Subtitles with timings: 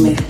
[0.00, 0.29] me.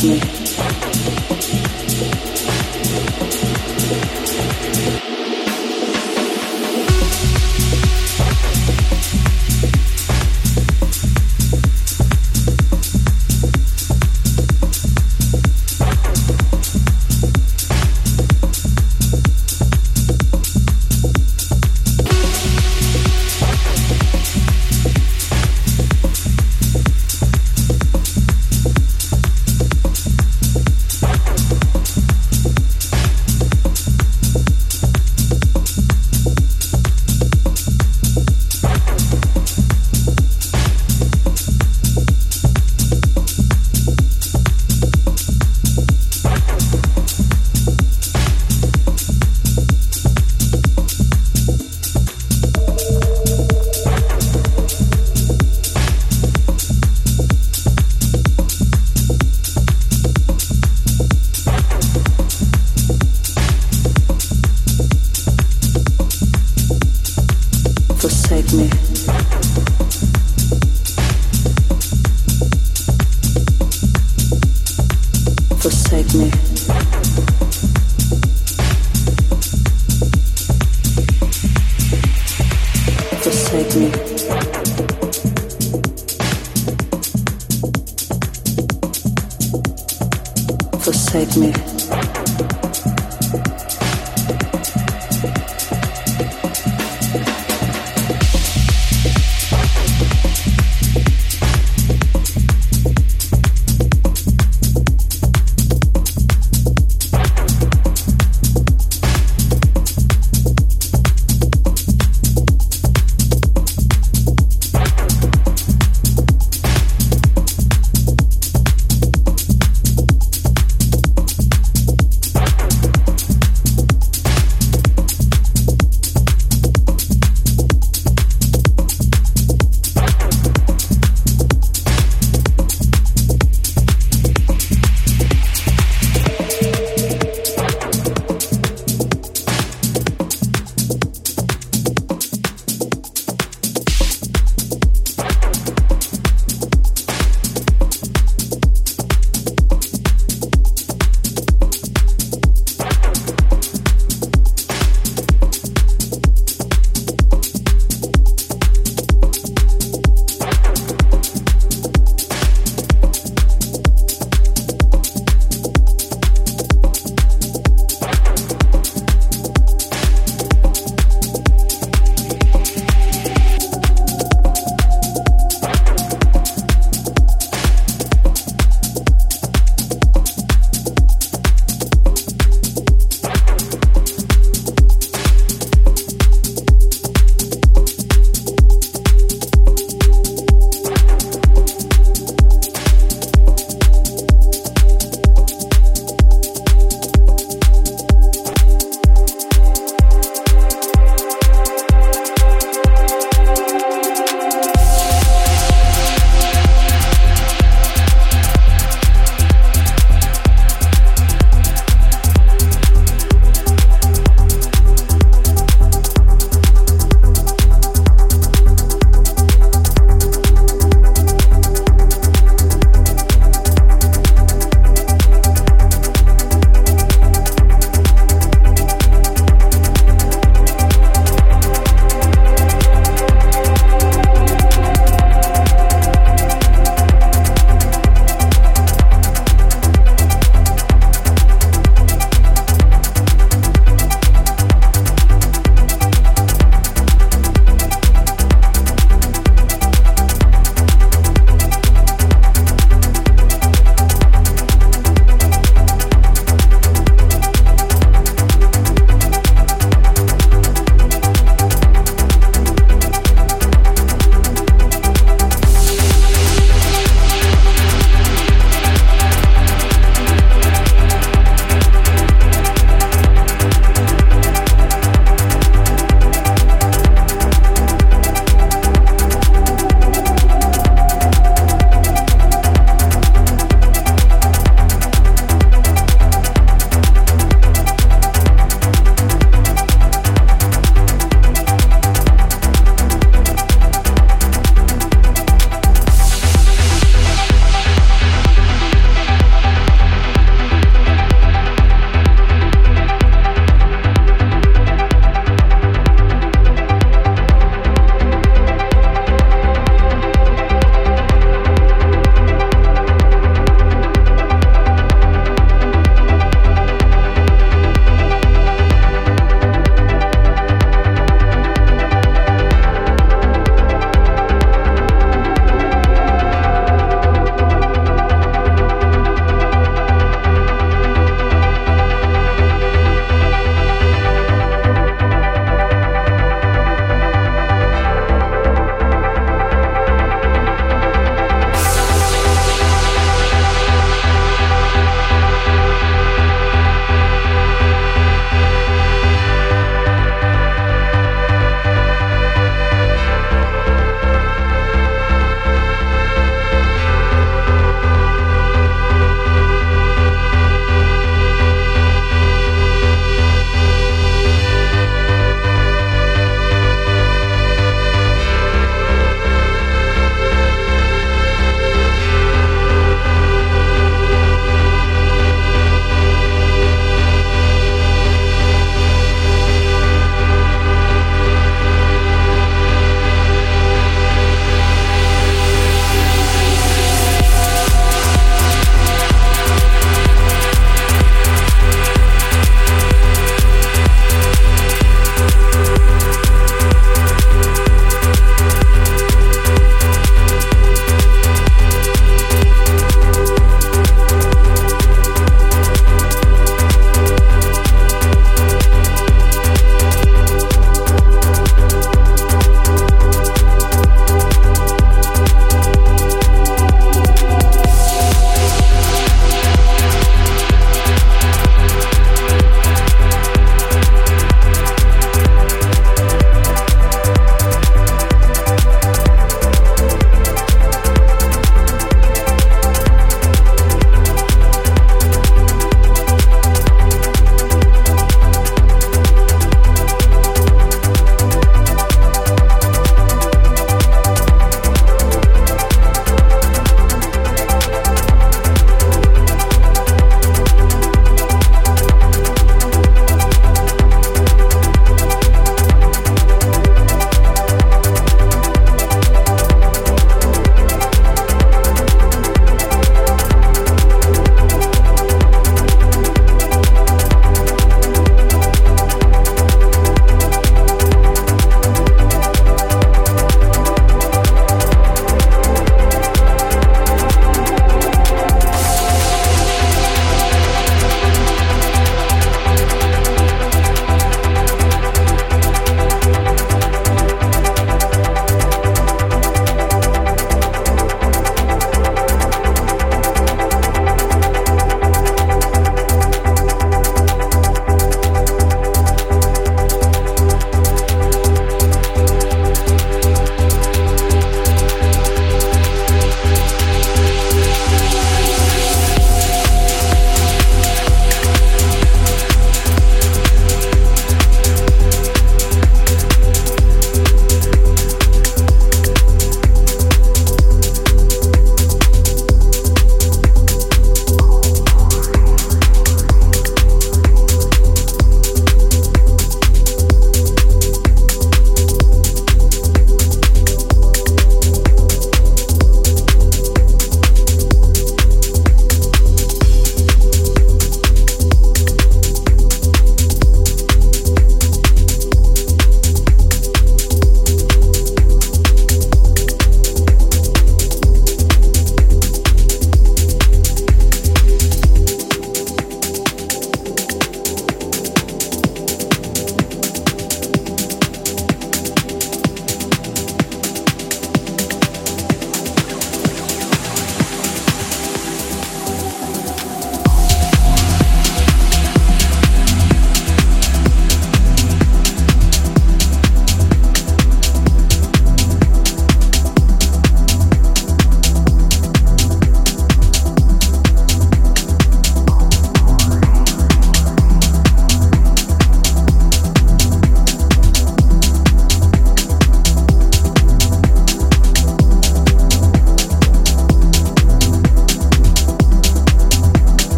[0.00, 0.39] Technik.